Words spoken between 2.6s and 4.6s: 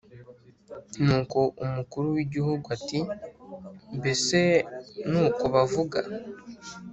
ati "mbese